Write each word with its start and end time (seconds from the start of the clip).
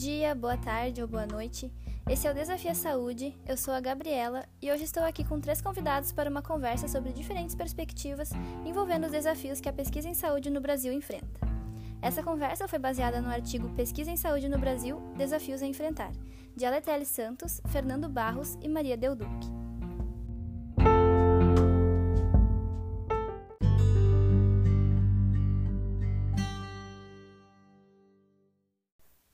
Dia, 0.00 0.34
boa 0.34 0.56
tarde 0.56 1.02
ou 1.02 1.06
boa 1.06 1.26
noite. 1.26 1.70
Esse 2.08 2.26
é 2.26 2.30
o 2.30 2.34
Desafio 2.34 2.74
Saúde. 2.74 3.36
Eu 3.46 3.54
sou 3.54 3.74
a 3.74 3.80
Gabriela 3.80 4.46
e 4.62 4.72
hoje 4.72 4.84
estou 4.84 5.02
aqui 5.02 5.22
com 5.22 5.38
três 5.38 5.60
convidados 5.60 6.10
para 6.10 6.30
uma 6.30 6.40
conversa 6.40 6.88
sobre 6.88 7.12
diferentes 7.12 7.54
perspectivas 7.54 8.30
envolvendo 8.64 9.04
os 9.04 9.12
desafios 9.12 9.60
que 9.60 9.68
a 9.68 9.72
pesquisa 9.74 10.08
em 10.08 10.14
saúde 10.14 10.48
no 10.48 10.58
Brasil 10.58 10.90
enfrenta. 10.90 11.38
Essa 12.00 12.22
conversa 12.22 12.66
foi 12.66 12.78
baseada 12.78 13.20
no 13.20 13.28
artigo 13.28 13.68
Pesquisa 13.74 14.10
em 14.10 14.16
Saúde 14.16 14.48
no 14.48 14.58
Brasil: 14.58 14.98
Desafios 15.18 15.60
a 15.60 15.66
Enfrentar, 15.66 16.12
de 16.56 16.64
Aletelli 16.64 17.04
Santos, 17.04 17.60
Fernando 17.66 18.08
Barros 18.08 18.56
e 18.62 18.68
Maria 18.70 18.96
Delduc. 18.96 19.28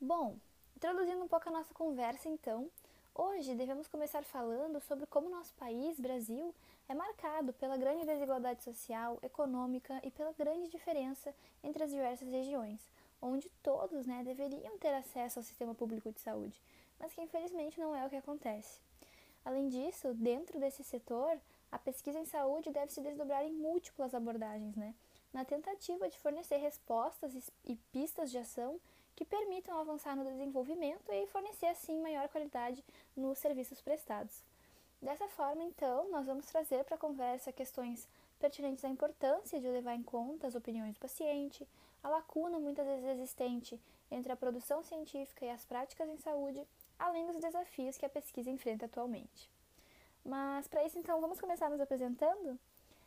Bom, 0.01 0.39
introduzindo 0.77 1.25
um 1.25 1.29
pouco 1.29 1.49
a 1.49 1.53
nossa 1.53 1.73
conversa 1.73 2.29
então, 2.29 2.71
hoje 3.15 3.55
devemos 3.55 3.89
começar 3.89 4.23
falando 4.23 4.79
sobre 4.81 5.07
como 5.07 5.31
nosso 5.31 5.55
país, 5.55 5.99
Brasil, 5.99 6.55
é 6.87 6.95
marcado 6.95 7.53
pela 7.55 7.79
grande 7.79 8.05
desigualdade 8.05 8.63
social, 8.63 9.19
econômica 9.23 9.99
e 10.05 10.11
pela 10.11 10.33
grande 10.33 10.69
diferença 10.69 11.35
entre 11.65 11.83
as 11.83 11.91
diversas 11.91 12.29
regiões, 12.29 12.81
onde 13.23 13.49
todos 13.63 14.07
né, 14.07 14.23
deveriam 14.23 14.77
ter 14.77 14.93
acesso 14.95 15.39
ao 15.39 15.43
sistema 15.43 15.75
público 15.75 16.13
de 16.13 16.21
saúde, 16.21 16.61
mas 17.01 17.15
que 17.15 17.23
infelizmente 17.23 17.81
não 17.81 17.97
é 17.97 18.05
o 18.05 18.11
que 18.11 18.17
acontece. 18.17 18.79
Além 19.47 19.69
disso, 19.69 20.13
dentro 20.13 20.61
desse 20.61 20.85
setor, 20.85 21.41
a 21.73 21.79
pesquisa 21.79 22.19
em 22.19 22.27
saúde 22.27 22.71
deve 22.71 22.93
se 22.93 23.01
desdobrar 23.01 23.45
em 23.45 23.53
múltiplas 23.53 24.15
abordagens, 24.15 24.77
né? 24.77 24.95
na 25.33 25.45
tentativa 25.45 26.09
de 26.09 26.19
fornecer 26.19 26.57
respostas 26.57 27.51
e 27.65 27.77
pistas 27.93 28.31
de 28.31 28.39
ação 28.39 28.81
que 29.17 29.25
permitam 29.25 29.79
avançar 29.79 30.15
no 30.15 30.25
desenvolvimento 30.25 31.11
e 31.11 31.27
fornecer 31.27 31.67
assim 31.67 31.99
maior 32.01 32.29
qualidade 32.29 32.85
nos 33.17 33.39
serviços 33.39 33.81
prestados. 33.81 34.45
Dessa 35.01 35.27
forma, 35.29 35.65
então, 35.65 36.11
nós 36.11 36.27
vamos 36.27 36.47
trazer 36.47 36.85
para 36.85 36.95
a 36.95 36.99
conversa 36.99 37.53
questões 37.53 38.07
pertinentes 38.39 38.85
à 38.85 38.89
importância 38.89 39.59
de 39.59 39.67
levar 39.67 39.95
em 39.95 40.03
conta 40.03 40.47
as 40.47 40.55
opiniões 40.55 40.95
do 40.95 41.01
paciente, 41.01 41.67
a 42.03 42.09
lacuna 42.09 42.59
muitas 42.59 42.87
vezes 42.87 43.05
existente 43.05 43.81
entre 44.11 44.31
a 44.31 44.37
produção 44.37 44.83
científica 44.83 45.45
e 45.45 45.51
as 45.51 45.65
práticas 45.65 46.09
em 46.09 46.19
saúde, 46.19 46.63
além 46.99 47.27
dos 47.27 47.41
desafios 47.41 47.97
que 47.97 48.07
a 48.07 48.11
pesquisa 48.11 48.51
enfrenta 48.51 48.85
atualmente. 48.85 49.51
Mas 50.25 50.69
para 50.69 50.85
isso, 50.85 50.99
então, 50.99 51.21
vamos 51.21 51.41
começar 51.41 51.71
nos 51.71 51.81
apresentando? 51.81 52.59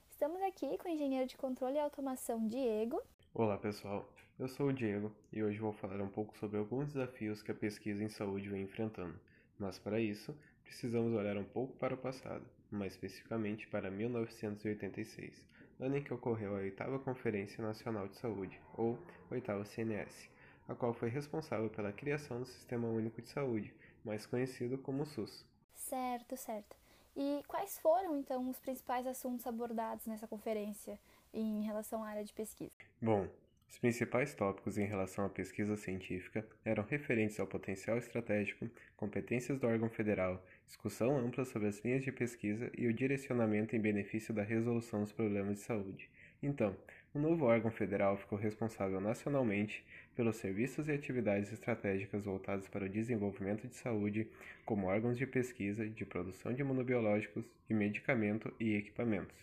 Estamos 0.10 0.42
aqui 0.42 0.78
com 0.78 0.90
o 0.90 0.92
engenheiro 0.92 1.28
de 1.28 1.38
controle 1.38 1.76
e 1.76 1.80
automação 1.80 2.48
Diego. 2.48 3.02
Olá, 3.42 3.58
pessoal. 3.58 4.06
Eu 4.38 4.50
sou 4.50 4.68
o 4.68 4.73
Diego 4.73 5.16
e 5.32 5.42
hoje 5.42 5.59
vou 5.59 5.72
falar 5.72 6.02
um 6.02 6.09
pouco 6.09 6.38
sobre 6.38 6.58
alguns 6.58 6.92
desafios 6.92 7.42
que 7.42 7.52
a 7.52 7.56
pesquisa 7.56 8.04
em 8.04 8.09
saúde 8.09 8.50
vem 8.50 8.64
enfrentando. 8.64 9.18
Mas 9.58 9.80
para 9.80 9.98
isso, 9.98 10.38
precisamos 10.62 11.14
olhar 11.14 11.38
um 11.38 11.45
pouco 11.45 11.73
para 11.78 11.94
o 11.94 11.98
passado, 11.98 12.45
mais 12.70 12.92
especificamente 12.92 13.66
para 13.70 13.90
1986, 13.90 15.42
ano 15.80 15.95
em 15.95 16.04
que 16.04 16.14
ocorreu 16.14 16.54
a 16.54 16.60
oitava 16.60 17.00
Conferência 17.00 17.64
Nacional 17.64 18.10
de 18.10 18.17
Saúde, 18.17 18.60
ou 18.73 19.00
oitava 19.32 19.64
CNS, 19.64 20.30
a 20.67 20.76
qual 20.76 20.94
foi 20.94 21.08
responsável 21.08 21.70
pela 21.70 21.94
criação 21.94 22.42
do 22.42 22.45
Sistema 22.45 22.90
Único 22.90 23.22
de 23.22 23.30
Saúde, 23.30 23.73
mais 24.04 24.26
conhecido 24.26 24.78
como 24.78 25.06
SUS. 25.06 25.45
Certo, 25.73 26.36
certo. 26.36 26.76
E 27.16 27.42
quais 27.48 27.80
foram 27.80 28.17
então 28.17 28.50
os 28.50 28.60
principais 28.60 29.08
assuntos 29.08 29.48
abordados 29.48 30.06
nessa 30.08 30.28
conferência 30.28 31.00
em 31.34 31.64
relação 31.64 32.04
à 32.04 32.10
área 32.10 32.24
de 32.24 32.34
pesquisa? 32.34 32.72
Bom, 33.02 33.28
os 33.70 33.78
principais 33.78 34.34
tópicos 34.34 34.80
em 34.80 34.86
relação 34.86 35.26
à 35.26 35.30
pesquisa 35.30 35.78
científica 35.78 36.44
eram 36.66 36.84
referentes 36.84 37.40
ao 37.40 37.46
potencial 37.46 38.00
estratégico, 38.00 38.68
competências 38.98 39.60
do 39.60 39.68
órgão 39.68 39.90
federal, 39.90 40.44
discussão 40.66 41.18
ampla 41.18 41.45
sobre 41.45 41.68
as 41.68 41.80
linhas 41.86 42.04
de 42.04 42.12
pesquisa 42.12 42.72
e 42.76 42.88
o 42.88 42.94
direcionamento 42.94 43.76
em 43.76 43.80
benefício 43.80 44.34
da 44.34 44.42
resolução 44.42 45.04
dos 45.04 45.12
problemas 45.12 45.60
de 45.60 45.64
saúde. 45.64 46.10
Então, 46.42 46.76
o 47.14 47.20
novo 47.20 47.45
órgão 47.45 47.70
federal 47.70 48.18
ficou 48.18 48.38
responsável 48.38 49.00
nacionalmente 49.00 49.86
pelos 50.16 50.38
serviços 50.38 50.88
e 50.88 50.92
atividades 50.92 51.52
estratégicas 51.52 52.26
voltados 52.26 52.68
para 52.68 52.86
o 52.86 52.89
desenvolvimento 52.89 53.68
de 53.68 53.76
saúde, 53.76 54.28
como 54.66 54.88
órgãos 54.88 55.18
de 55.18 55.28
pesquisa, 55.28 55.88
de 55.88 56.06
produção 56.06 56.54
de 56.54 56.62
imunobiológicos, 56.62 57.45
de 57.68 57.73
medicamento 57.73 58.54
e 58.60 58.76
equipamentos. 58.76 59.36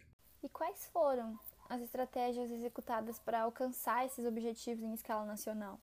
E 0.43 0.49
quais 0.49 0.87
foram 0.89 1.39
as 1.69 1.81
estratégias 1.83 2.51
executadas 2.51 3.19
para 3.19 3.41
alcançar 3.41 4.05
esses 4.07 4.25
objetivos 4.25 4.83
em 4.85 4.95
escala 4.95 5.25
nacional? 5.25 5.81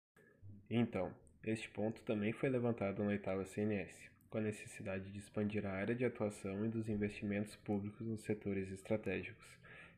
Então, 0.70 1.14
este 1.44 1.70
ponto 1.70 2.02
também 2.04 2.32
foi 2.32 2.50
levantado 2.50 3.04
na 3.04 3.10
oitava 3.10 3.46
CNS, 3.46 3.94
com 4.30 4.38
a 4.38 4.42
necessidade 4.42 5.12
de 5.12 5.20
expandir 5.20 5.66
a 5.66 5.72
área 5.72 5.94
de 5.94 6.06
atuação 6.06 6.66
e 6.66 6.70
dos 6.70 6.90
investimentos 6.90 7.56
públicos 7.58 8.08
nos 8.08 8.22
setores 8.22 8.72
estratégicos. 8.72 9.46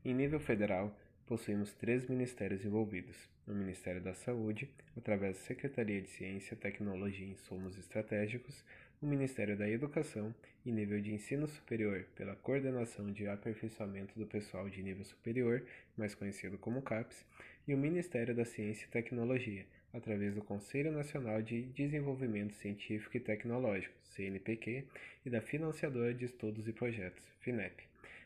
Em 0.03 0.13
nível 0.13 0.39
federal, 0.39 0.95
possuímos 1.25 1.73
três 1.73 2.07
ministérios 2.07 2.65
envolvidos: 2.65 3.29
o 3.47 3.53
Ministério 3.53 4.01
da 4.01 4.13
Saúde, 4.13 4.69
através 4.97 5.37
da 5.37 5.43
Secretaria 5.43 6.01
de 6.01 6.09
Ciência, 6.09 6.57
Tecnologia 6.57 7.25
e 7.25 7.31
Insumos 7.31 7.77
Estratégicos, 7.77 8.63
o 9.01 9.05
Ministério 9.05 9.57
da 9.57 9.69
Educação 9.69 10.33
e 10.65 10.71
nível 10.71 11.01
de 11.01 11.13
ensino 11.13 11.47
superior 11.47 12.05
pela 12.15 12.35
Coordenação 12.35 13.11
de 13.11 13.27
Aperfeiçoamento 13.27 14.17
do 14.17 14.25
Pessoal 14.25 14.69
de 14.69 14.81
Nível 14.81 15.03
Superior, 15.03 15.63
mais 15.97 16.15
conhecido 16.15 16.57
como 16.57 16.81
CAPES, 16.81 17.25
e 17.67 17.73
o 17.73 17.77
Ministério 17.77 18.33
da 18.33 18.45
Ciência 18.45 18.85
e 18.85 18.89
Tecnologia, 18.89 19.65
através 19.93 20.33
do 20.33 20.41
Conselho 20.41 20.91
Nacional 20.91 21.41
de 21.41 21.63
Desenvolvimento 21.63 22.53
Científico 22.53 23.17
e 23.17 23.19
Tecnológico, 23.19 23.93
CNPq, 24.03 24.85
e 25.25 25.29
da 25.29 25.41
Financiadora 25.41 26.13
de 26.13 26.25
Estudos 26.25 26.67
e 26.67 26.73
Projetos, 26.73 27.27
FINEP. 27.41 27.83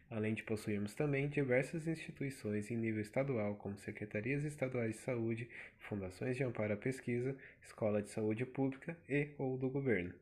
Além 0.10 0.34
de 0.34 0.44
possuirmos 0.44 0.94
também 0.94 1.28
diversas 1.28 1.88
instituições 1.88 2.72
em 2.72 2.76
nível 2.76 3.02
estadual, 3.02 3.56
como 3.56 3.78
secretarias 3.78 4.44
estaduais 4.44 4.94
de 4.94 5.02
saúde, 5.02 5.50
fundações 5.78 6.36
de 6.36 6.44
amparo 6.44 6.74
à 6.74 6.78
pesquisa, 6.78 7.36
escola 7.62 8.02
de 8.02 8.10
saúde 8.10 8.46
pública 8.46 8.98
e 9.08 9.30
ou 9.38 9.58
do 9.58 9.70
governo. 9.70 10.14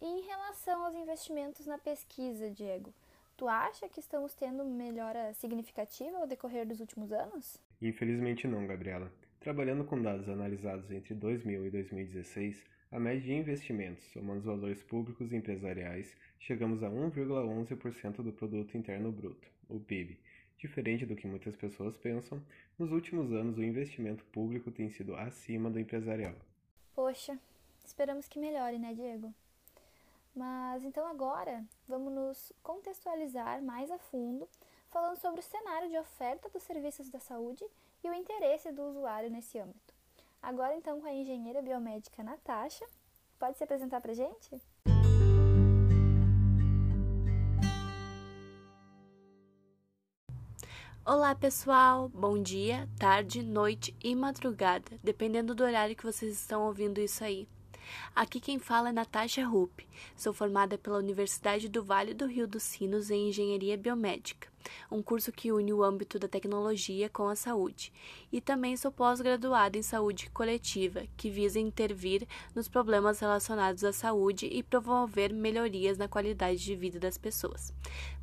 E 0.00 0.06
em 0.06 0.22
relação 0.22 0.82
aos 0.84 0.94
investimentos 0.94 1.66
na 1.66 1.76
pesquisa, 1.76 2.50
Diego, 2.50 2.94
tu 3.36 3.46
acha 3.46 3.86
que 3.86 4.00
estamos 4.00 4.34
tendo 4.34 4.64
melhora 4.64 5.34
significativa 5.34 6.16
ao 6.16 6.26
decorrer 6.26 6.66
dos 6.66 6.80
últimos 6.80 7.12
anos? 7.12 7.58
Infelizmente 7.82 8.48
não, 8.48 8.66
Gabriela. 8.66 9.12
Trabalhando 9.40 9.84
com 9.84 10.00
dados 10.00 10.26
analisados 10.26 10.90
entre 10.90 11.14
2000 11.14 11.66
e 11.66 11.70
2016, 11.70 12.64
a 12.90 12.98
média 12.98 13.20
de 13.20 13.32
investimentos, 13.34 14.02
somando 14.12 14.40
os 14.40 14.46
valores 14.46 14.82
públicos 14.82 15.32
e 15.32 15.36
empresariais, 15.36 16.16
chegamos 16.38 16.82
a 16.82 16.88
1,11% 16.88 18.22
do 18.22 18.32
produto 18.32 18.78
interno 18.78 19.12
bruto, 19.12 19.48
o 19.68 19.78
PIB. 19.78 20.18
Diferente 20.56 21.04
do 21.04 21.14
que 21.14 21.26
muitas 21.26 21.54
pessoas 21.56 21.96
pensam, 21.98 22.42
nos 22.78 22.90
últimos 22.90 23.32
anos 23.32 23.58
o 23.58 23.62
investimento 23.62 24.24
público 24.26 24.70
tem 24.70 24.88
sido 24.90 25.14
acima 25.14 25.70
do 25.70 25.78
empresarial. 25.78 26.34
Poxa, 26.94 27.38
esperamos 27.84 28.26
que 28.28 28.38
melhore, 28.38 28.78
né, 28.78 28.94
Diego? 28.94 29.32
Mas 30.34 30.84
então 30.84 31.06
agora 31.06 31.64
vamos 31.88 32.12
nos 32.12 32.52
contextualizar 32.62 33.62
mais 33.62 33.90
a 33.90 33.98
fundo, 33.98 34.48
falando 34.88 35.16
sobre 35.16 35.40
o 35.40 35.42
cenário 35.42 35.88
de 35.88 35.98
oferta 35.98 36.48
dos 36.48 36.62
serviços 36.62 37.10
da 37.10 37.18
saúde 37.18 37.64
e 38.02 38.08
o 38.08 38.14
interesse 38.14 38.70
do 38.70 38.82
usuário 38.82 39.30
nesse 39.30 39.58
âmbito. 39.58 39.94
Agora 40.40 40.74
então 40.74 41.00
com 41.00 41.06
a 41.06 41.12
engenheira 41.12 41.60
biomédica 41.60 42.22
Natasha, 42.22 42.86
pode 43.38 43.58
se 43.58 43.64
apresentar 43.64 44.00
para 44.00 44.14
gente? 44.14 44.60
Olá 51.04 51.34
pessoal, 51.34 52.08
bom 52.08 52.40
dia, 52.40 52.88
tarde, 52.98 53.42
noite 53.42 53.96
e 54.02 54.14
madrugada, 54.14 54.98
dependendo 55.02 55.54
do 55.54 55.64
horário 55.64 55.96
que 55.96 56.04
vocês 56.04 56.34
estão 56.34 56.66
ouvindo 56.66 57.00
isso 57.00 57.24
aí. 57.24 57.48
Aqui 58.14 58.40
quem 58.40 58.58
fala 58.58 58.90
é 58.90 58.92
Natasha 58.92 59.46
Rupp. 59.46 59.86
Sou 60.16 60.32
formada 60.32 60.76
pela 60.76 60.98
Universidade 60.98 61.68
do 61.68 61.82
Vale 61.82 62.14
do 62.14 62.26
Rio 62.26 62.46
dos 62.46 62.62
Sinos 62.62 63.10
em 63.10 63.28
Engenharia 63.28 63.76
Biomédica, 63.76 64.48
um 64.90 65.02
curso 65.02 65.32
que 65.32 65.52
une 65.52 65.72
o 65.72 65.82
âmbito 65.82 66.18
da 66.18 66.28
tecnologia 66.28 67.08
com 67.08 67.28
a 67.28 67.36
saúde. 67.36 67.92
E 68.32 68.40
também 68.40 68.76
sou 68.76 68.90
pós-graduada 68.90 69.78
em 69.78 69.82
saúde 69.82 70.30
coletiva, 70.30 71.04
que 71.16 71.30
visa 71.30 71.58
intervir 71.58 72.26
nos 72.54 72.68
problemas 72.68 73.20
relacionados 73.20 73.84
à 73.84 73.92
saúde 73.92 74.46
e 74.46 74.62
promover 74.62 75.32
melhorias 75.32 75.96
na 75.96 76.08
qualidade 76.08 76.62
de 76.62 76.76
vida 76.76 76.98
das 76.98 77.16
pessoas. 77.16 77.72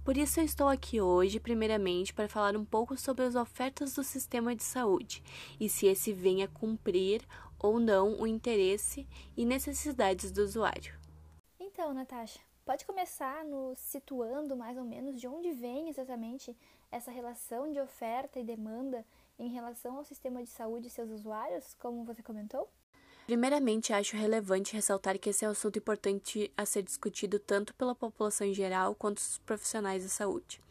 Por 0.07 0.15
isso 0.15 0.39
eu 0.39 0.45
estou 0.45 0.69
aqui 0.69 1.01
hoje, 1.01 1.37
primeiramente, 1.37 2.13
para 2.13 2.29
falar 2.29 2.55
um 2.55 2.63
pouco 2.63 2.95
sobre 2.95 3.25
as 3.25 3.35
ofertas 3.35 3.93
do 3.93 4.03
sistema 4.05 4.55
de 4.55 4.63
saúde 4.63 5.21
e 5.59 5.67
se 5.67 5.85
esse 5.85 6.13
vem 6.13 6.43
a 6.43 6.47
cumprir 6.47 7.21
ou 7.59 7.80
não 7.80 8.19
o 8.19 8.27
interesse 8.27 9.07
e 9.36 9.45
necessidades 9.45 10.31
do 10.31 10.42
usuário. 10.42 10.94
Então, 11.59 11.94
Natasha, 11.94 12.39
pode 12.65 12.86
começar 12.86 13.45
nos 13.45 13.80
situando 13.80 14.56
mais 14.56 14.77
ou 14.77 14.83
menos 14.83 15.19
de 15.19 15.27
onde 15.27 15.51
vem 15.51 15.89
exatamente 15.89 16.56
essa 16.92 17.12
relação 17.12 17.71
de 17.71 17.80
oferta 17.80 18.39
e 18.39 18.44
demanda 18.44 19.06
em 19.39 19.50
relação 19.50 19.98
ao 19.98 20.04
sistema 20.04 20.44
de 20.44 20.50
saúde 20.50 20.88
e 20.88 20.89
seus 20.89 21.09
usuários, 21.09 21.75
como 21.75 22.04
você 22.04 22.24
comentou? 22.24 22.68
Primeiramente, 23.27 23.92
acho 23.92 24.15
relevante 24.15 24.74
ressaltar 24.74 25.19
que 25.19 25.30
esse 25.30 25.44
é 25.44 25.50
um 25.50 25.51
assunto 25.51 25.77
importante 25.77 26.50
a 26.56 26.65
ser 26.65 26.81
discutido 26.81 27.38
tanto 27.38 27.74
pela 27.75 27.94
população 27.94 28.48
em 28.48 28.54
geral 28.54 28.95
quanto 28.95 29.18
os 29.18 29.38
profissionais 29.39 30.04
da 30.04 30.09
saúde. 30.09 30.62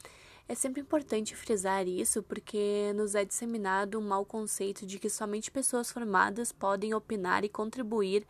É 0.48 0.54
sempre 0.54 0.80
importante 0.80 1.34
frisar 1.34 1.88
isso 1.88 2.22
porque 2.22 2.92
nos 2.94 3.16
é 3.16 3.24
disseminado 3.24 3.98
um 3.98 4.02
mau 4.02 4.24
conceito 4.24 4.86
de 4.86 4.96
que 4.96 5.10
somente 5.10 5.50
pessoas 5.50 5.90
formadas 5.90 6.52
podem 6.52 6.94
opinar 6.94 7.44
e 7.44 7.48
contribuir 7.48 8.24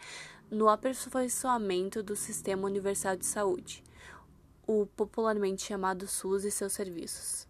no 0.51 0.67
aperfeiçoamento 0.67 2.03
do 2.03 2.17
Sistema 2.17 2.67
Universal 2.67 3.17
de 3.17 3.27
Saúde, 3.27 3.85
o 4.67 4.87
popularmente 4.87 5.63
chamado 5.63 6.09
SUS 6.09 6.45
e 6.45 6.51
seus 6.51 6.73
serviços. 6.73 7.47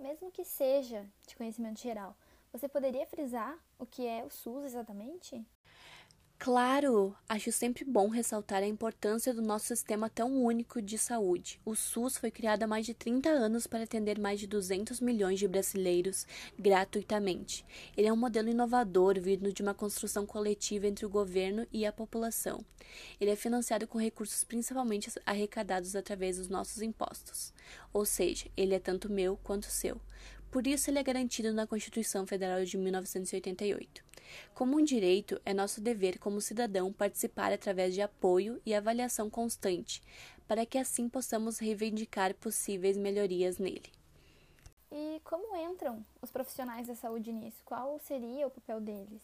Mesmo 0.00 0.30
que 0.30 0.44
seja 0.46 1.04
de 1.26 1.36
conhecimento 1.36 1.82
geral, 1.82 2.16
você 2.50 2.66
poderia 2.66 3.06
frisar 3.06 3.58
o 3.78 3.84
que 3.84 4.06
é 4.06 4.24
o 4.24 4.30
SUS 4.30 4.64
exatamente? 4.64 5.44
Claro, 6.38 7.16
acho 7.28 7.50
sempre 7.50 7.82
bom 7.82 8.08
ressaltar 8.08 8.62
a 8.62 8.66
importância 8.66 9.32
do 9.32 9.40
nosso 9.40 9.66
sistema 9.66 10.10
tão 10.10 10.44
único 10.44 10.82
de 10.82 10.98
saúde. 10.98 11.58
O 11.64 11.74
SUS 11.74 12.18
foi 12.18 12.30
criado 12.30 12.62
há 12.62 12.66
mais 12.66 12.84
de 12.84 12.92
30 12.92 13.30
anos 13.30 13.66
para 13.66 13.84
atender 13.84 14.18
mais 14.20 14.38
de 14.38 14.46
200 14.46 15.00
milhões 15.00 15.38
de 15.38 15.48
brasileiros 15.48 16.26
gratuitamente. 16.58 17.64
Ele 17.96 18.06
é 18.06 18.12
um 18.12 18.16
modelo 18.16 18.50
inovador 18.50 19.18
vindo 19.18 19.50
de 19.50 19.62
uma 19.62 19.74
construção 19.74 20.26
coletiva 20.26 20.86
entre 20.86 21.06
o 21.06 21.10
governo 21.10 21.66
e 21.72 21.86
a 21.86 21.92
população. 21.92 22.62
Ele 23.18 23.30
é 23.30 23.36
financiado 23.36 23.86
com 23.86 23.98
recursos 23.98 24.44
principalmente 24.44 25.10
arrecadados 25.24 25.96
através 25.96 26.36
dos 26.36 26.48
nossos 26.48 26.82
impostos. 26.82 27.52
Ou 27.92 28.04
seja, 28.04 28.46
ele 28.56 28.74
é 28.74 28.78
tanto 28.78 29.10
meu 29.10 29.38
quanto 29.42 29.66
seu. 29.66 30.00
Por 30.50 30.66
isso, 30.66 30.90
ele 30.90 30.98
é 30.98 31.02
garantido 31.02 31.52
na 31.52 31.66
Constituição 31.66 32.26
Federal 32.26 32.64
de 32.64 32.78
1988. 32.78 34.04
Como 34.54 34.78
um 34.78 34.84
direito, 34.84 35.40
é 35.44 35.52
nosso 35.52 35.80
dever 35.80 36.18
como 36.18 36.40
cidadão 36.40 36.92
participar 36.92 37.52
através 37.52 37.94
de 37.94 38.00
apoio 38.02 38.60
e 38.64 38.74
avaliação 38.74 39.28
constante, 39.30 40.02
para 40.46 40.64
que 40.64 40.78
assim 40.78 41.08
possamos 41.08 41.58
reivindicar 41.58 42.34
possíveis 42.34 42.96
melhorias 42.96 43.58
nele. 43.58 43.92
E 44.90 45.20
como 45.24 45.56
entram 45.56 46.04
os 46.22 46.30
profissionais 46.30 46.86
da 46.86 46.94
saúde 46.94 47.32
nisso? 47.32 47.62
Qual 47.64 47.98
seria 47.98 48.46
o 48.46 48.50
papel 48.50 48.80
deles? 48.80 49.22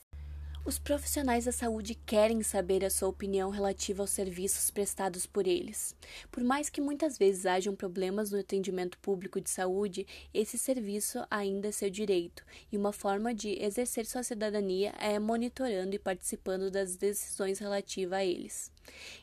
Os 0.64 0.78
profissionais 0.78 1.44
da 1.44 1.50
saúde 1.50 1.96
querem 1.96 2.40
saber 2.40 2.84
a 2.84 2.90
sua 2.90 3.08
opinião 3.08 3.50
relativa 3.50 4.00
aos 4.00 4.10
serviços 4.10 4.70
prestados 4.70 5.26
por 5.26 5.44
eles. 5.44 5.96
Por 6.30 6.44
mais 6.44 6.70
que 6.70 6.80
muitas 6.80 7.18
vezes 7.18 7.46
hajam 7.46 7.74
problemas 7.74 8.30
no 8.30 8.38
atendimento 8.38 8.96
público 8.98 9.40
de 9.40 9.50
saúde, 9.50 10.06
esse 10.32 10.56
serviço 10.56 11.18
ainda 11.28 11.66
é 11.66 11.72
seu 11.72 11.90
direito, 11.90 12.44
e 12.70 12.76
uma 12.76 12.92
forma 12.92 13.34
de 13.34 13.60
exercer 13.60 14.06
sua 14.06 14.22
cidadania 14.22 14.94
é 15.00 15.18
monitorando 15.18 15.96
e 15.96 15.98
participando 15.98 16.70
das 16.70 16.94
decisões 16.94 17.58
relativas 17.58 18.20
a 18.20 18.24
eles. 18.24 18.71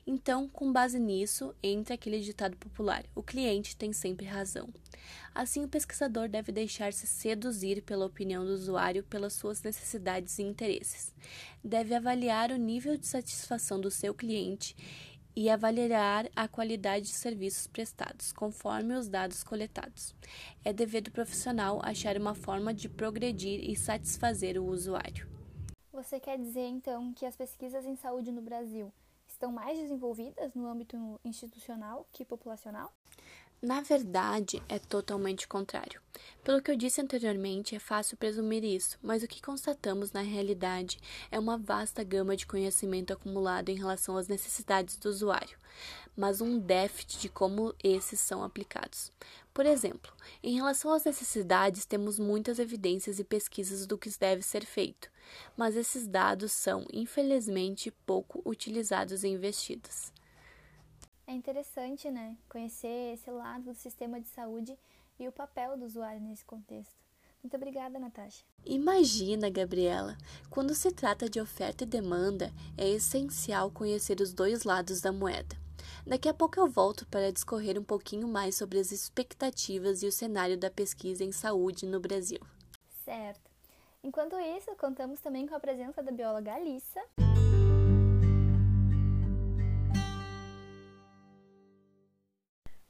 Então, 0.06 0.48
com 0.48 0.72
base 0.72 1.00
nisso, 1.00 1.54
entra 1.62 1.96
aquele 1.96 2.20
ditado 2.20 2.58
popular: 2.58 3.06
o 3.14 3.24
cliente 3.24 3.76
tem 3.76 3.94
sempre 3.94 4.26
razão. 4.26 4.70
Assim, 5.34 5.64
o 5.64 5.68
pesquisador 5.68 6.28
deve 6.28 6.52
deixar-se 6.52 7.06
seduzir 7.06 7.82
pela 7.84 8.06
opinião 8.06 8.46
do 8.46 8.52
usuário 8.52 9.04
pelas 9.04 9.34
suas 9.34 9.62
necessidades 9.62 10.40
e 10.40 10.44
interesses. 10.44 11.14
Deve 11.64 11.94
avaliar 11.94 12.52
o 12.52 12.58
nível 12.58 12.98
de 12.98 13.06
satisfação 13.06 13.80
do 13.80 13.92
seu 13.92 14.14
cliente 14.14 14.76
e 15.36 15.50
avaliar 15.50 16.30
a 16.36 16.48
qualidade 16.48 17.06
de 17.06 17.14
serviços 17.14 17.68
prestados, 17.68 18.34
conforme 18.34 18.96
os 18.96 19.08
dados 19.08 19.44
coletados. 19.44 20.14
É 20.66 20.74
dever 20.74 21.02
do 21.02 21.12
profissional 21.12 21.80
achar 21.84 22.18
uma 22.18 22.36
forma 22.36 22.74
de 22.74 22.90
progredir 22.90 23.70
e 23.70 23.76
satisfazer 23.76 24.58
o 24.58 24.66
usuário. 24.66 25.30
Você 25.94 26.20
quer 26.20 26.38
dizer 26.38 26.68
então 26.68 27.14
que 27.14 27.26
as 27.26 27.36
pesquisas 27.36 27.86
em 27.86 27.96
saúde 27.96 28.32
no 28.32 28.42
Brasil 28.42 28.92
estão 29.40 29.52
mais 29.54 29.80
desenvolvidas 29.80 30.54
no 30.54 30.68
âmbito 30.68 30.98
institucional 31.24 32.06
que 32.12 32.26
populacional? 32.26 32.92
Na 33.62 33.82
verdade, 33.82 34.62
é 34.68 34.80
totalmente 34.80 35.48
contrário. 35.48 36.02
Pelo 36.44 36.62
que 36.62 36.72
eu 36.72 36.78
disse 36.78 37.02
anteriormente, 37.02 37.76
é 37.76 37.80
fácil 37.80 38.18
presumir 38.18 38.64
isso, 38.64 38.98
mas 39.02 39.24
o 39.24 39.28
que 39.28 39.42
constatamos 39.42 40.12
na 40.12 40.22
realidade 40.22 40.98
é 41.32 41.40
uma 41.40 41.58
vasta 41.58 42.04
gama 42.04 42.36
de 42.36 42.46
conhecimento 42.46 43.14
acumulado 43.14 43.70
em 43.70 43.76
relação 43.76 44.18
às 44.18 44.28
necessidades 44.28 44.98
do 44.98 45.10
usuário, 45.10 45.58
mas 46.16 46.42
um 46.42 46.58
déficit 46.58 47.20
de 47.20 47.30
como 47.30 47.74
esses 47.84 48.20
são 48.20 48.44
aplicados. 48.44 49.12
Por 49.54 49.66
exemplo, 49.66 50.14
em 50.42 50.56
relação 50.56 50.94
às 50.94 51.04
necessidades, 51.04 51.86
temos 51.86 52.18
muitas 52.20 52.60
evidências 52.60 53.20
e 53.20 53.24
pesquisas 53.26 53.86
do 53.86 53.98
que 53.98 54.10
deve 54.18 54.42
ser 54.42 54.66
feito, 54.66 55.10
mas 55.56 55.76
esses 55.76 56.08
dados 56.08 56.52
são, 56.52 56.86
infelizmente, 56.92 57.92
pouco 58.06 58.42
utilizados 58.46 59.24
e 59.24 59.28
investidos. 59.28 60.12
É 61.28 61.34
interessante, 61.34 62.10
né, 62.10 62.36
conhecer 62.50 63.14
esse 63.14 63.30
lado 63.30 63.66
do 63.66 63.74
sistema 63.76 64.20
de 64.20 64.28
saúde 64.28 64.78
e 65.20 65.28
o 65.28 65.32
papel 65.32 65.78
do 65.78 65.86
usuário 65.86 66.22
nesse 66.22 66.44
contexto. 66.44 66.96
Muito 67.42 67.56
obrigada, 67.56 67.98
Natasha. 67.98 68.44
Imagina, 68.66 69.50
Gabriela, 69.50 70.18
quando 70.50 70.76
se 70.76 70.92
trata 70.92 71.30
de 71.30 71.40
oferta 71.40 71.84
e 71.84 71.88
demanda, 71.88 72.52
é 72.78 72.90
essencial 72.90 73.72
conhecer 73.72 74.20
os 74.20 74.34
dois 74.34 74.64
lados 74.64 75.00
da 75.00 75.12
moeda. 75.12 75.56
Daqui 76.06 76.28
a 76.28 76.34
pouco 76.34 76.60
eu 76.60 76.68
volto 76.68 77.06
para 77.08 77.32
discorrer 77.32 77.80
um 77.80 77.84
pouquinho 77.84 78.28
mais 78.28 78.56
sobre 78.56 78.80
as 78.80 78.92
expectativas 78.92 80.04
e 80.04 80.08
o 80.08 80.12
cenário 80.12 80.58
da 80.58 80.70
pesquisa 80.70 81.24
em 81.24 81.32
saúde 81.32 81.86
no 81.86 82.00
Brasil. 82.00 82.40
Certo. 83.06 83.49
Enquanto 84.02 84.40
isso, 84.40 84.74
contamos 84.78 85.20
também 85.20 85.46
com 85.46 85.56
a 85.56 85.60
presença 85.60 86.02
da 86.02 86.10
bióloga 86.10 86.54
Alissa. 86.54 87.02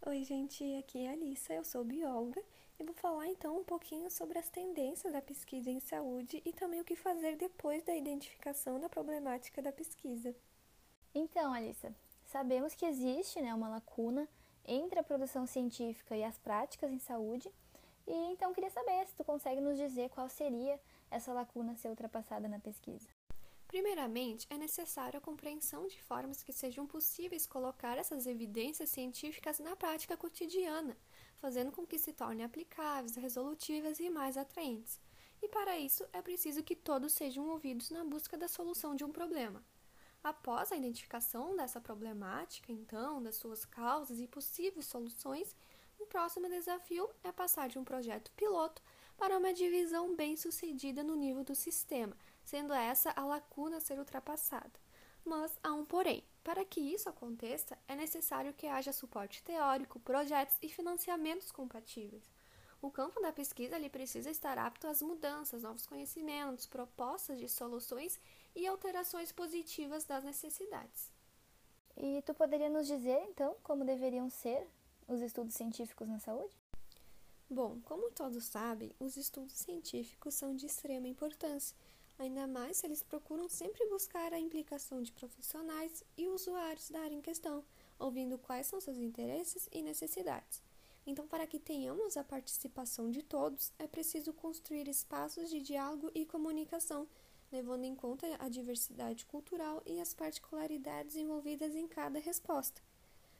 Oi, 0.06 0.24
gente, 0.24 0.64
aqui 0.78 1.06
é 1.06 1.10
a 1.10 1.14
Alissa, 1.14 1.54
eu 1.54 1.64
sou 1.64 1.84
bióloga 1.84 2.42
e 2.80 2.84
vou 2.84 2.94
falar 2.94 3.28
então 3.28 3.58
um 3.58 3.64
pouquinho 3.64 4.10
sobre 4.12 4.38
as 4.38 4.50
tendências 4.50 5.12
da 5.12 5.20
pesquisa 5.20 5.72
em 5.72 5.80
saúde 5.80 6.44
e 6.46 6.54
também 6.54 6.80
o 6.80 6.86
que 6.86 6.96
fazer 6.96 7.36
depois 7.38 7.82
da 7.84 7.96
identificação 7.96 8.80
da 8.80 8.88
problemática 8.88 9.64
da 9.64 9.72
pesquisa. 9.72 10.36
Então, 11.14 11.52
Alissa, 11.52 11.92
sabemos 12.26 12.76
que 12.76 12.86
existe 12.86 13.42
né, 13.42 13.52
uma 13.52 13.70
lacuna 13.70 14.30
entre 14.64 15.00
a 15.00 15.04
produção 15.04 15.48
científica 15.48 16.16
e 16.16 16.24
as 16.24 16.38
práticas 16.38 16.92
em 16.92 17.00
saúde, 17.00 17.52
e 18.06 18.14
então 18.32 18.54
queria 18.54 18.70
saber 18.70 19.08
se 19.08 19.16
tu 19.16 19.24
consegue 19.24 19.60
nos 19.60 19.76
dizer 19.76 20.10
qual 20.10 20.30
seria 20.30 20.80
essa 21.12 21.34
lacuna 21.34 21.76
ser 21.76 21.90
ultrapassada 21.90 22.48
na 22.48 22.60
pesquisa. 22.60 23.08
Primeiramente, 23.70 24.48
é 24.50 24.58
necessário 24.58 25.20
a 25.20 25.22
compreensão 25.22 25.88
de 25.88 26.02
formas 26.02 26.42
que 26.42 26.52
sejam 26.52 26.88
possíveis 26.88 27.46
colocar 27.46 28.00
essas 28.00 28.26
evidências 28.26 28.90
científicas 28.90 29.60
na 29.60 29.76
prática 29.76 30.18
cotidiana, 30.18 30.98
fazendo 31.38 31.72
com 31.72 31.86
que 31.86 32.00
se 32.00 32.12
tornem 32.12 32.44
aplicáveis, 32.44 33.16
resolutivas 33.16 34.00
e 34.00 34.10
mais 34.10 34.38
atraentes. 34.38 35.00
E 35.40 35.48
para 35.48 35.78
isso 35.78 36.04
é 36.12 36.22
preciso 36.22 36.64
que 36.64 36.76
todos 36.76 37.14
sejam 37.14 37.48
ouvidos 37.48 37.92
na 37.92 38.04
busca 38.04 38.36
da 38.36 38.48
solução 38.48 38.96
de 38.96 39.04
um 39.04 39.12
problema. 39.12 39.64
Após 40.24 40.72
a 40.72 40.76
identificação 40.76 41.56
dessa 41.56 41.80
problemática, 41.80 42.72
então, 42.74 43.22
das 43.22 43.36
suas 43.36 43.66
causas 43.66 44.20
e 44.20 44.28
possíveis 44.28 44.88
soluções, 44.88 45.56
o 46.00 46.08
próximo 46.08 46.50
desafio 46.50 47.10
é 47.24 47.32
passar 47.32 47.70
de 47.70 47.78
um 47.78 47.84
projeto 47.84 48.32
piloto 48.32 48.82
para 49.20 49.38
uma 49.38 49.54
divisão 49.54 50.16
bem-sucedida 50.16 51.04
no 51.04 51.16
nível 51.16 51.44
do 51.44 51.54
sistema 51.54 52.16
sendo 52.50 52.74
essa 52.74 53.14
a 53.16 53.24
lacuna 53.24 53.78
a 53.78 53.80
ser 53.80 54.00
ultrapassada. 54.00 54.72
Mas 55.24 55.52
há 55.64 55.72
um 55.72 55.86
porém. 55.86 56.24
Para 56.44 56.66
que 56.66 56.82
isso 56.82 57.08
aconteça, 57.08 57.78
é 57.88 57.96
necessário 57.96 58.54
que 58.54 58.66
haja 58.66 58.92
suporte 58.92 59.44
teórico, 59.44 60.00
projetos 60.00 60.58
e 60.62 60.68
financiamentos 60.68 61.52
compatíveis. 61.52 62.24
O 62.82 62.90
campo 62.90 63.22
da 63.22 63.32
pesquisa 63.32 63.76
ele 63.76 63.90
precisa 63.90 64.32
estar 64.32 64.58
apto 64.58 64.88
às 64.88 65.02
mudanças, 65.02 65.62
novos 65.62 65.86
conhecimentos, 65.86 66.66
propostas 66.66 67.38
de 67.38 67.48
soluções 67.48 68.20
e 68.56 68.66
alterações 68.66 69.32
positivas 69.32 70.06
das 70.06 70.24
necessidades. 70.24 71.12
E 71.96 72.24
tu 72.26 72.34
poderia 72.34 72.70
nos 72.70 72.88
dizer, 72.88 73.22
então, 73.30 73.56
como 73.62 73.86
deveriam 73.86 74.30
ser 74.30 74.66
os 75.08 75.22
estudos 75.22 75.54
científicos 75.54 76.08
na 76.08 76.20
saúde? 76.20 76.58
Bom, 77.50 77.80
como 77.84 78.12
todos 78.12 78.46
sabem, 78.46 78.94
os 79.00 79.18
estudos 79.18 79.54
científicos 79.54 80.36
são 80.36 80.56
de 80.56 80.68
extrema 80.68 81.08
importância 81.08 81.76
ainda 82.20 82.46
mais 82.46 82.78
se 82.78 82.86
eles 82.86 83.02
procuram 83.02 83.48
sempre 83.48 83.88
buscar 83.88 84.34
a 84.34 84.40
implicação 84.40 85.02
de 85.02 85.12
profissionais 85.12 86.04
e 86.18 86.28
usuários 86.28 86.92
da 86.92 87.00
área 87.00 87.16
em 87.16 87.22
questão, 87.22 87.64
ouvindo 87.98 88.38
quais 88.38 88.68
são 88.68 88.82
seus 88.82 88.98
interesses 88.98 89.70
e 89.72 89.82
necessidades. 89.82 90.62
Então, 91.08 91.26
para 91.26 91.48
que 91.48 91.58
tenhamos 91.58 92.18
a 92.18 92.24
participação 92.24 93.10
de 93.10 93.24
todos, 93.24 93.72
é 93.80 93.88
preciso 93.88 94.34
construir 94.34 94.88
espaços 94.88 95.50
de 95.50 95.62
diálogo 95.62 96.12
e 96.14 96.26
comunicação, 96.26 97.08
levando 97.52 97.86
em 97.86 97.96
conta 97.96 98.28
a 98.38 98.50
diversidade 98.50 99.26
cultural 99.26 99.82
e 99.86 100.00
as 100.00 100.14
particularidades 100.14 101.16
envolvidas 101.16 101.74
em 101.74 101.88
cada 101.88 102.20
resposta. 102.20 102.82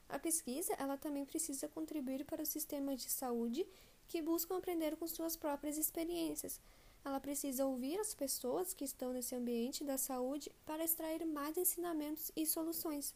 A 0.08 0.18
pesquisa, 0.18 0.74
ela 0.78 0.96
também 0.96 1.24
precisa 1.24 1.68
contribuir 1.68 2.24
para 2.24 2.42
o 2.42 2.46
sistema 2.46 2.96
de 2.96 3.08
saúde 3.08 3.64
que 4.10 4.20
buscam 4.20 4.56
aprender 4.56 4.96
com 4.96 5.06
suas 5.06 5.36
próprias 5.36 5.78
experiências, 5.78 6.60
ela 7.04 7.20
precisa 7.20 7.64
ouvir 7.64 7.96
as 8.00 8.12
pessoas 8.12 8.74
que 8.74 8.84
estão 8.84 9.12
nesse 9.12 9.36
ambiente 9.36 9.84
da 9.84 9.96
saúde 9.96 10.50
para 10.66 10.84
extrair 10.84 11.24
mais 11.24 11.56
ensinamentos 11.56 12.32
e 12.34 12.44
soluções. 12.44 13.14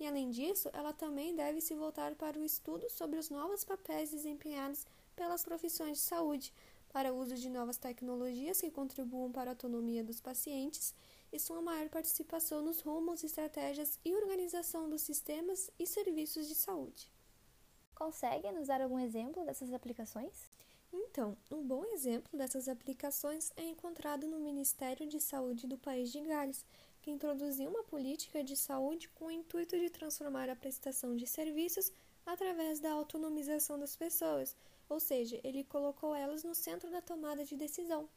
E 0.00 0.06
além 0.06 0.30
disso, 0.30 0.68
ela 0.72 0.92
também 0.92 1.36
deve 1.36 1.60
se 1.60 1.76
voltar 1.76 2.16
para 2.16 2.40
o 2.40 2.44
estudo 2.44 2.90
sobre 2.90 3.20
os 3.20 3.30
novos 3.30 3.64
papéis 3.64 4.10
desempenhados 4.10 4.84
pelas 5.14 5.44
profissões 5.44 5.98
de 5.98 6.02
saúde, 6.02 6.52
para 6.92 7.12
o 7.12 7.18
uso 7.20 7.36
de 7.36 7.48
novas 7.48 7.76
tecnologias 7.76 8.60
que 8.60 8.70
contribuam 8.70 9.30
para 9.30 9.50
a 9.50 9.54
autonomia 9.54 10.02
dos 10.02 10.20
pacientes 10.20 10.92
e 11.32 11.38
sua 11.38 11.62
maior 11.62 11.88
participação 11.88 12.62
nos 12.62 12.80
rumos, 12.80 13.22
estratégias 13.22 13.96
e 14.04 14.12
organização 14.12 14.90
dos 14.90 15.02
sistemas 15.02 15.70
e 15.78 15.86
serviços 15.86 16.48
de 16.48 16.56
saúde. 16.56 17.11
Consegue 18.02 18.50
nos 18.50 18.66
dar 18.66 18.80
algum 18.80 18.98
exemplo 18.98 19.44
dessas 19.44 19.72
aplicações? 19.72 20.50
Então, 20.92 21.36
um 21.52 21.62
bom 21.62 21.84
exemplo 21.84 22.36
dessas 22.36 22.68
aplicações 22.68 23.52
é 23.56 23.62
encontrado 23.62 24.26
no 24.26 24.40
Ministério 24.40 25.06
de 25.06 25.20
Saúde 25.20 25.68
do 25.68 25.78
país 25.78 26.10
de 26.10 26.20
Gales, 26.20 26.64
que 27.00 27.12
introduziu 27.12 27.70
uma 27.70 27.84
política 27.84 28.42
de 28.42 28.56
saúde 28.56 29.08
com 29.10 29.26
o 29.26 29.30
intuito 29.30 29.78
de 29.78 29.88
transformar 29.88 30.50
a 30.50 30.56
prestação 30.56 31.14
de 31.14 31.28
serviços 31.28 31.92
através 32.26 32.80
da 32.80 32.90
autonomização 32.90 33.78
das 33.78 33.94
pessoas, 33.94 34.56
ou 34.88 34.98
seja, 34.98 35.40
ele 35.44 35.62
colocou 35.62 36.12
elas 36.12 36.42
no 36.42 36.56
centro 36.56 36.90
da 36.90 37.00
tomada 37.00 37.44
de 37.44 37.56
decisão 37.56 38.08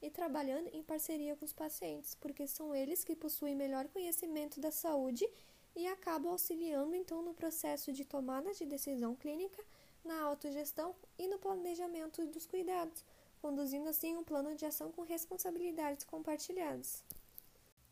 e 0.00 0.08
trabalhando 0.08 0.68
em 0.68 0.84
parceria 0.84 1.34
com 1.34 1.44
os 1.44 1.52
pacientes, 1.52 2.14
porque 2.14 2.46
são 2.46 2.72
eles 2.72 3.02
que 3.02 3.16
possuem 3.16 3.56
melhor 3.56 3.88
conhecimento 3.88 4.60
da 4.60 4.70
saúde 4.70 5.28
e 5.74 5.86
acabam 5.86 6.32
auxiliando 6.32 6.94
então 6.94 7.22
no 7.22 7.34
processo 7.34 7.92
de 7.92 8.04
tomada 8.04 8.52
de 8.52 8.64
decisão 8.64 9.14
clínica, 9.14 9.62
na 10.04 10.22
autogestão 10.22 10.94
e 11.18 11.26
no 11.28 11.38
planejamento 11.38 12.26
dos 12.26 12.46
cuidados, 12.46 13.04
conduzindo 13.40 13.88
assim 13.88 14.16
um 14.16 14.24
plano 14.24 14.54
de 14.54 14.66
ação 14.66 14.90
com 14.92 15.02
responsabilidades 15.02 16.04
compartilhadas. 16.04 17.04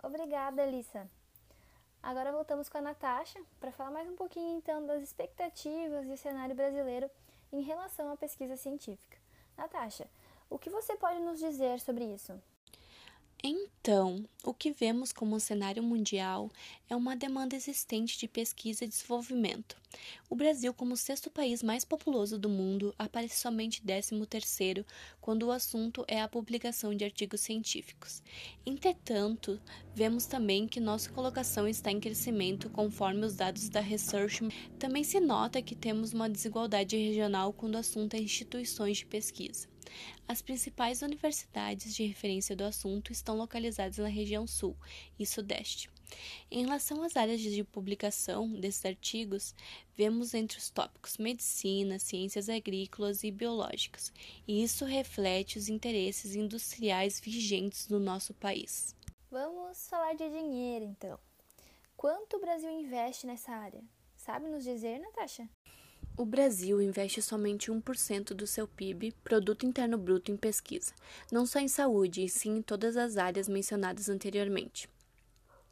Obrigada, 0.02 0.62
Alissa. 0.62 1.08
Agora 2.02 2.32
voltamos 2.32 2.68
com 2.68 2.78
a 2.78 2.82
Natasha 2.82 3.38
para 3.58 3.72
falar 3.72 3.90
mais 3.90 4.08
um 4.08 4.16
pouquinho 4.16 4.56
então 4.56 4.86
das 4.86 5.02
expectativas 5.02 6.06
e 6.06 6.12
o 6.12 6.16
cenário 6.16 6.54
brasileiro 6.54 7.10
em 7.52 7.60
relação 7.60 8.10
à 8.10 8.16
pesquisa 8.16 8.56
científica. 8.56 9.18
Natasha, 9.56 10.08
o 10.48 10.58
que 10.58 10.70
você 10.70 10.96
pode 10.96 11.20
nos 11.20 11.38
dizer 11.38 11.78
sobre 11.80 12.04
isso? 12.04 12.40
Então, 13.42 14.22
o 14.44 14.52
que 14.52 14.70
vemos 14.70 15.14
como 15.14 15.40
cenário 15.40 15.82
mundial 15.82 16.50
é 16.90 16.94
uma 16.94 17.16
demanda 17.16 17.56
existente 17.56 18.18
de 18.18 18.28
pesquisa 18.28 18.84
e 18.84 18.88
desenvolvimento. 18.88 19.78
O 20.28 20.36
Brasil, 20.36 20.74
como 20.74 20.94
sexto 20.94 21.30
país 21.30 21.62
mais 21.62 21.82
populoso 21.82 22.38
do 22.38 22.50
mundo, 22.50 22.94
aparece 22.98 23.40
somente 23.40 23.82
13º 23.82 24.84
quando 25.22 25.44
o 25.44 25.50
assunto 25.50 26.04
é 26.06 26.20
a 26.20 26.28
publicação 26.28 26.94
de 26.94 27.02
artigos 27.02 27.40
científicos. 27.40 28.22
Entretanto, 28.66 29.58
vemos 29.94 30.26
também 30.26 30.68
que 30.68 30.78
nossa 30.78 31.10
colocação 31.10 31.66
está 31.66 31.90
em 31.90 31.98
crescimento 31.98 32.68
conforme 32.68 33.24
os 33.24 33.36
dados 33.36 33.70
da 33.70 33.80
Research. 33.80 34.46
Também 34.78 35.02
se 35.02 35.18
nota 35.18 35.62
que 35.62 35.74
temos 35.74 36.12
uma 36.12 36.28
desigualdade 36.28 36.94
regional 36.94 37.54
quando 37.54 37.76
o 37.76 37.78
assunto 37.78 38.12
é 38.12 38.18
instituições 38.18 38.98
de 38.98 39.06
pesquisa. 39.06 39.66
As 40.26 40.40
principais 40.40 41.02
universidades 41.02 41.94
de 41.94 42.04
referência 42.04 42.54
do 42.54 42.64
assunto 42.64 43.12
estão 43.12 43.36
localizadas 43.36 43.98
na 43.98 44.08
região 44.08 44.46
sul 44.46 44.76
e 45.18 45.26
sudeste. 45.26 45.90
Em 46.50 46.64
relação 46.64 47.02
às 47.02 47.16
áreas 47.16 47.40
de 47.40 47.62
publicação 47.64 48.48
desses 48.48 48.84
artigos, 48.84 49.54
vemos 49.96 50.34
entre 50.34 50.58
os 50.58 50.70
tópicos 50.70 51.18
medicina, 51.18 51.98
ciências 51.98 52.48
agrícolas 52.48 53.22
e 53.22 53.30
biológicas, 53.30 54.12
e 54.46 54.62
isso 54.62 54.84
reflete 54.84 55.58
os 55.58 55.68
interesses 55.68 56.34
industriais 56.34 57.20
vigentes 57.20 57.86
do 57.86 58.00
nosso 58.00 58.34
país. 58.34 58.94
Vamos 59.30 59.88
falar 59.88 60.14
de 60.14 60.28
dinheiro 60.28 60.84
então. 60.84 61.18
Quanto 61.96 62.36
o 62.36 62.40
Brasil 62.40 62.70
investe 62.70 63.26
nessa 63.26 63.52
área? 63.52 63.82
Sabe 64.16 64.48
nos 64.48 64.64
dizer, 64.64 64.98
Natasha? 64.98 65.48
O 66.20 66.26
Brasil 66.26 66.82
investe 66.82 67.22
somente 67.22 67.72
1% 67.72 68.34
do 68.34 68.46
seu 68.46 68.68
PIB, 68.68 69.10
Produto 69.24 69.64
Interno 69.64 69.96
Bruto, 69.96 70.30
em 70.30 70.36
pesquisa, 70.36 70.92
não 71.32 71.46
só 71.46 71.58
em 71.58 71.66
saúde, 71.66 72.22
e 72.22 72.28
sim 72.28 72.58
em 72.58 72.62
todas 72.62 72.94
as 72.94 73.16
áreas 73.16 73.48
mencionadas 73.48 74.10
anteriormente. 74.10 74.86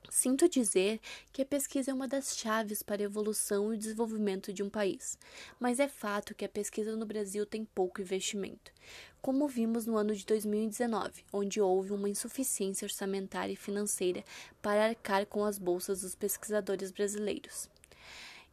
Sinto 0.09 0.49
dizer 0.49 1.01
que 1.35 1.43
a 1.43 1.45
pesquisa 1.45 1.91
é 1.91 1.95
uma 1.95 2.09
das 2.09 2.35
chaves 2.35 2.83
para 2.83 3.03
a 3.03 3.05
evolução 3.05 3.75
e 3.75 3.77
desenvolvimento 3.77 4.51
de 4.51 4.63
um 4.63 4.71
país, 4.71 5.19
mas 5.61 5.79
é 5.79 5.87
fato 5.87 6.35
que 6.35 6.47
a 6.47 6.49
pesquisa 6.49 6.97
no 6.97 7.05
Brasil 7.05 7.45
tem 7.45 7.67
pouco 7.67 8.01
investimento, 8.01 8.73
como 9.21 9.47
vimos 9.47 9.85
no 9.85 9.99
ano 9.99 10.15
de 10.15 10.25
2019, 10.25 11.27
onde 11.31 11.61
houve 11.61 11.93
uma 11.93 12.09
insuficiência 12.09 12.87
orçamentária 12.87 13.53
e 13.53 13.55
financeira 13.57 14.25
para 14.63 14.87
arcar 14.87 15.27
com 15.27 15.45
as 15.45 15.59
bolsas 15.59 16.01
dos 16.01 16.15
pesquisadores 16.15 16.91
brasileiros. 16.91 17.69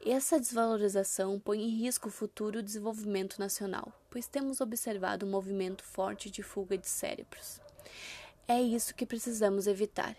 Essa 0.07 0.39
desvalorização 0.39 1.39
põe 1.39 1.63
em 1.63 1.69
risco 1.69 2.09
o 2.09 2.12
futuro 2.12 2.62
desenvolvimento 2.62 3.39
nacional, 3.39 3.91
pois 4.07 4.27
temos 4.27 4.62
observado 4.62 5.25
um 5.25 5.29
movimento 5.31 5.83
forte 5.83 6.29
de 6.29 6.43
fuga 6.43 6.77
de 6.77 6.88
cérebros. 6.88 7.59
É 8.47 8.62
isso 8.62 8.93
que 8.93 9.03
precisamos 9.03 9.65
evitar. 9.65 10.15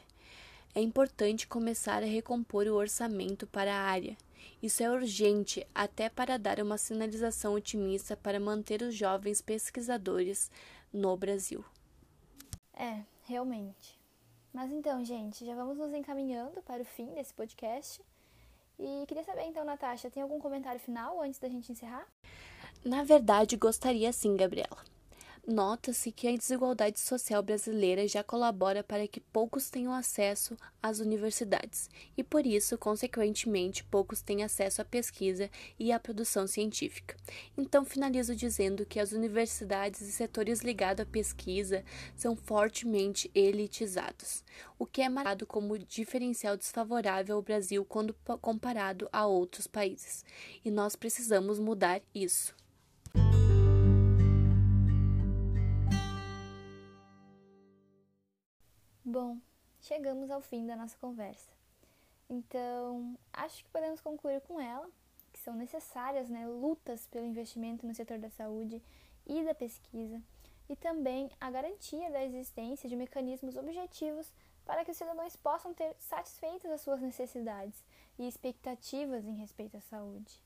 É 0.74 0.80
importante 0.80 1.46
começar 1.46 2.02
a 2.02 2.06
recompor 2.06 2.66
o 2.66 2.74
orçamento 2.74 3.46
para 3.46 3.72
a 3.72 3.80
área. 3.80 4.16
Isso 4.60 4.82
é 4.82 4.90
urgente 4.90 5.64
até 5.72 6.08
para 6.08 6.36
dar 6.36 6.58
uma 6.58 6.78
sinalização 6.78 7.54
otimista 7.54 8.16
para 8.16 8.40
manter 8.40 8.82
os 8.82 8.92
jovens 8.92 9.40
pesquisadores 9.40 10.50
no 10.92 11.16
Brasil. 11.16 11.64
É, 12.74 13.04
realmente. 13.22 14.00
Mas 14.52 14.72
então, 14.72 15.04
gente, 15.04 15.46
já 15.46 15.54
vamos 15.54 15.78
nos 15.78 15.94
encaminhando 15.94 16.60
para 16.62 16.82
o 16.82 16.84
fim 16.84 17.14
desse 17.14 17.32
podcast. 17.32 18.02
E 18.78 19.04
queria 19.06 19.24
saber 19.24 19.42
então, 19.44 19.64
Natasha, 19.64 20.10
tem 20.10 20.22
algum 20.22 20.38
comentário 20.38 20.80
final 20.80 21.22
antes 21.22 21.40
da 21.40 21.48
gente 21.48 21.72
encerrar? 21.72 22.06
Na 22.84 23.02
verdade, 23.02 23.56
gostaria 23.56 24.12
sim, 24.12 24.36
Gabriela. 24.36 24.84
Nota-se 25.46 26.10
que 26.10 26.26
a 26.26 26.36
desigualdade 26.36 26.98
social 26.98 27.40
brasileira 27.40 28.08
já 28.08 28.24
colabora 28.24 28.82
para 28.82 29.06
que 29.06 29.20
poucos 29.20 29.70
tenham 29.70 29.92
acesso 29.92 30.56
às 30.82 30.98
universidades 30.98 31.88
e, 32.16 32.24
por 32.24 32.44
isso, 32.44 32.76
consequentemente, 32.76 33.84
poucos 33.84 34.20
têm 34.20 34.42
acesso 34.42 34.82
à 34.82 34.84
pesquisa 34.84 35.48
e 35.78 35.92
à 35.92 36.00
produção 36.00 36.48
científica. 36.48 37.16
Então, 37.56 37.84
finalizo 37.84 38.34
dizendo 38.34 38.84
que 38.84 38.98
as 38.98 39.12
universidades 39.12 40.00
e 40.00 40.10
setores 40.10 40.62
ligados 40.62 41.04
à 41.04 41.06
pesquisa 41.06 41.84
são 42.16 42.34
fortemente 42.34 43.30
elitizados, 43.32 44.42
o 44.76 44.84
que 44.84 45.00
é 45.00 45.08
marcado 45.08 45.46
como 45.46 45.78
diferencial 45.78 46.56
desfavorável 46.56 47.36
ao 47.36 47.42
Brasil 47.42 47.84
quando 47.84 48.16
comparado 48.40 49.08
a 49.12 49.24
outros 49.26 49.68
países. 49.68 50.24
E 50.64 50.72
nós 50.72 50.96
precisamos 50.96 51.60
mudar 51.60 52.02
isso. 52.12 52.52
Bom, 59.08 59.38
chegamos 59.82 60.32
ao 60.32 60.40
fim 60.40 60.66
da 60.66 60.74
nossa 60.74 60.98
conversa. 60.98 61.48
Então, 62.28 63.16
acho 63.32 63.62
que 63.62 63.70
podemos 63.70 64.00
concluir 64.00 64.40
com 64.40 64.60
ela 64.60 64.90
que 65.32 65.38
são 65.38 65.54
necessárias 65.54 66.28
né, 66.28 66.44
lutas 66.44 67.06
pelo 67.06 67.24
investimento 67.24 67.86
no 67.86 67.94
setor 67.94 68.18
da 68.18 68.28
saúde 68.30 68.82
e 69.24 69.44
da 69.44 69.54
pesquisa, 69.54 70.20
e 70.68 70.74
também 70.74 71.30
a 71.40 71.48
garantia 71.52 72.10
da 72.10 72.24
existência 72.24 72.88
de 72.88 72.96
mecanismos 72.96 73.56
objetivos 73.56 74.32
para 74.64 74.84
que 74.84 74.90
os 74.90 74.96
cidadãos 74.96 75.36
possam 75.36 75.72
ter 75.72 75.94
satisfeitas 76.00 76.68
as 76.72 76.80
suas 76.80 77.00
necessidades 77.00 77.84
e 78.18 78.26
expectativas 78.26 79.24
em 79.24 79.36
respeito 79.36 79.76
à 79.76 79.80
saúde. 79.82 80.42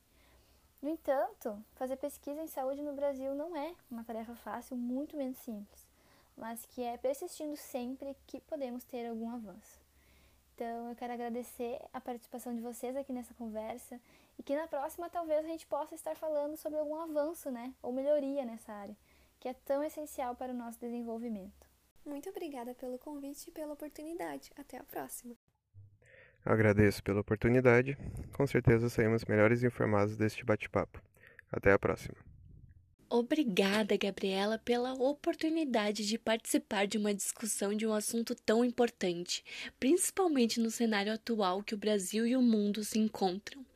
No 0.83 0.91
entanto, 0.91 1.65
fazer 1.77 1.97
pesquisa 1.97 2.43
em 2.43 2.47
saúde 2.47 2.83
no 2.83 2.93
Brasil 2.93 3.35
não 3.35 3.57
é 3.57 3.75
uma 3.91 4.05
tarefa 4.05 4.35
fácil, 4.35 4.77
muito 4.77 5.17
menos 5.17 5.39
simples 5.39 5.90
mas 6.41 6.65
que 6.65 6.83
é 6.83 6.97
persistindo 6.97 7.55
sempre 7.55 8.17
que 8.27 8.41
podemos 8.41 8.83
ter 8.83 9.07
algum 9.07 9.31
avanço. 9.31 9.79
Então, 10.55 10.89
eu 10.89 10.97
quero 10.97 11.13
agradecer 11.13 11.79
a 11.93 12.01
participação 12.01 12.55
de 12.55 12.61
vocês 12.61 12.97
aqui 12.97 13.13
nessa 13.13 13.35
conversa 13.35 14.01
e 14.39 14.43
que 14.43 14.57
na 14.57 14.67
próxima 14.67 15.09
talvez 15.09 15.45
a 15.45 15.49
gente 15.49 15.67
possa 15.67 15.95
estar 15.95 16.17
falando 16.17 16.57
sobre 16.57 16.79
algum 16.79 16.97
avanço, 16.97 17.51
né, 17.51 17.75
ou 17.83 17.93
melhoria 17.93 18.45
nessa 18.45 18.73
área, 18.73 18.97
que 19.39 19.49
é 19.49 19.55
tão 19.55 19.83
essencial 19.83 20.35
para 20.35 20.53
o 20.53 20.57
nosso 20.57 20.81
desenvolvimento. 20.81 21.69
Muito 22.05 22.29
obrigada 22.31 22.75
pelo 22.75 22.99
convite 22.99 23.49
e 23.49 23.53
pela 23.53 23.75
oportunidade. 23.75 24.51
Até 24.57 24.79
a 24.79 24.85
próxima. 24.85 25.35
Agradeço 26.45 27.03
pela 27.03 27.21
oportunidade. 27.21 27.97
Com 28.33 28.47
certeza 28.47 28.89
saímos 28.89 29.25
melhores 29.27 29.63
informados 29.63 30.17
deste 30.17 30.45
bate-papo. 30.45 31.03
Até 31.53 31.73
a 31.73 31.79
próxima. 31.79 32.30
Obrigada, 33.13 33.97
Gabriela, 33.97 34.57
pela 34.57 34.95
oportunidade 34.95 36.07
de 36.07 36.17
participar 36.17 36.87
de 36.87 36.97
uma 36.97 37.13
discussão 37.13 37.75
de 37.75 37.85
um 37.85 37.93
assunto 37.93 38.37
tão 38.37 38.65
importante, 38.65 39.45
principalmente 39.81 40.61
no 40.61 40.71
cenário 40.71 41.13
atual 41.13 41.61
que 41.61 41.75
o 41.75 41.77
Brasil 41.77 42.25
e 42.25 42.37
o 42.37 42.41
mundo 42.41 42.85
se 42.85 43.01
encontram. 43.01 43.67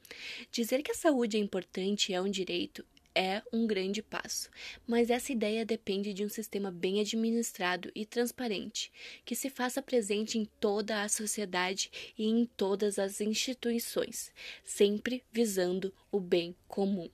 Dizer 0.52 0.84
que 0.84 0.92
a 0.92 0.94
saúde 0.94 1.36
é 1.36 1.40
importante 1.40 2.12
e 2.12 2.14
é 2.14 2.20
um 2.20 2.30
direito 2.30 2.84
é 3.12 3.42
um 3.52 3.66
grande 3.66 4.02
passo, 4.02 4.50
mas 4.86 5.10
essa 5.10 5.32
ideia 5.32 5.64
depende 5.64 6.12
de 6.12 6.24
um 6.24 6.28
sistema 6.28 6.70
bem 6.70 7.00
administrado 7.00 7.90
e 7.94 8.04
transparente, 8.04 8.90
que 9.24 9.36
se 9.36 9.50
faça 9.50 9.80
presente 9.80 10.36
em 10.38 10.44
toda 10.60 11.02
a 11.02 11.08
sociedade 11.08 11.90
e 12.18 12.24
em 12.24 12.44
todas 12.44 12.98
as 12.98 13.20
instituições, 13.20 14.32
sempre 14.64 15.22
visando 15.32 15.94
o 16.10 16.18
bem 16.18 16.56
comum. 16.66 17.08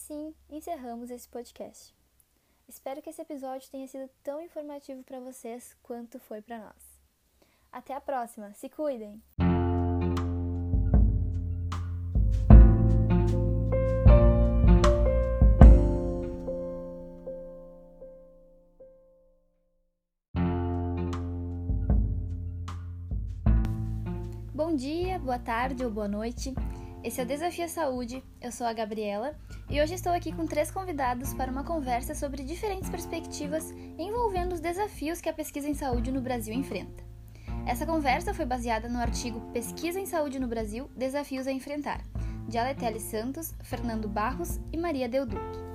Assim 0.00 0.34
encerramos 0.48 1.10
esse 1.10 1.28
podcast. 1.28 1.94
Espero 2.66 3.02
que 3.02 3.10
esse 3.10 3.20
episódio 3.20 3.70
tenha 3.70 3.86
sido 3.86 4.08
tão 4.22 4.40
informativo 4.40 5.02
para 5.02 5.20
vocês 5.20 5.76
quanto 5.82 6.18
foi 6.18 6.40
para 6.40 6.58
nós. 6.58 7.00
Até 7.70 7.94
a 7.94 8.00
próxima, 8.00 8.52
se 8.54 8.68
cuidem! 8.70 9.22
Bom 24.54 24.74
dia, 24.74 25.18
boa 25.18 25.38
tarde 25.38 25.84
ou 25.84 25.90
boa 25.90 26.08
noite. 26.08 26.54
Esse 27.02 27.20
é 27.20 27.24
o 27.24 27.26
Desafio 27.26 27.68
Saúde. 27.68 28.22
Eu 28.40 28.52
sou 28.52 28.66
a 28.66 28.72
Gabriela 28.72 29.38
e 29.70 29.80
hoje 29.80 29.94
estou 29.94 30.12
aqui 30.12 30.32
com 30.32 30.46
três 30.46 30.70
convidados 30.70 31.32
para 31.32 31.50
uma 31.50 31.62
conversa 31.62 32.12
sobre 32.12 32.42
diferentes 32.42 32.90
perspectivas 32.90 33.70
envolvendo 33.96 34.52
os 34.52 34.60
desafios 34.60 35.20
que 35.20 35.28
a 35.28 35.32
pesquisa 35.32 35.68
em 35.68 35.74
saúde 35.74 36.10
no 36.10 36.20
Brasil 36.20 36.52
enfrenta. 36.52 37.04
Essa 37.66 37.86
conversa 37.86 38.34
foi 38.34 38.44
baseada 38.44 38.88
no 38.88 38.98
artigo 38.98 39.40
Pesquisa 39.52 40.00
em 40.00 40.06
Saúde 40.06 40.40
no 40.40 40.48
Brasil: 40.48 40.90
Desafios 40.96 41.46
a 41.46 41.52
Enfrentar, 41.52 42.02
de 42.48 42.58
Aletele 42.58 42.98
Santos, 42.98 43.54
Fernando 43.62 44.08
Barros 44.08 44.58
e 44.72 44.76
Maria 44.76 45.08
Del 45.08 45.26
Duque. 45.26 45.69